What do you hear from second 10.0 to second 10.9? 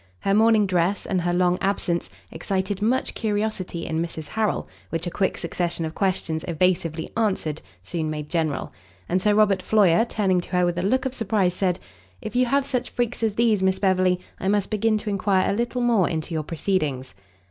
turning to her with a